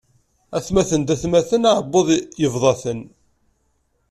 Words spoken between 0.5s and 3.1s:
Atmaten d atmaten, aεebbuḍ yebḍa-ten.